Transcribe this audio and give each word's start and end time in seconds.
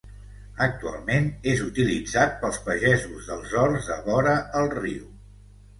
Actualment 0.65 1.27
és 1.51 1.61
utilitzat 1.65 2.33
pels 2.41 2.59
pagesos 2.71 3.31
dels 3.31 3.55
horts 3.61 3.95
de 3.95 4.03
vora 4.11 4.37
el 4.63 4.77
riu. 4.81 5.11